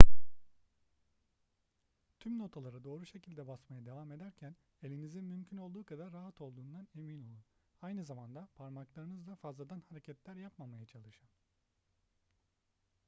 [2.19, 7.43] tüm notalara doğru şekilde basmaya devam ederken elinizin mümkün olduğu kadar rahat olduğundan emin olun
[7.81, 11.29] aynı zamanda parmaklarınızla fazladan hareketler yapmamaya çalışın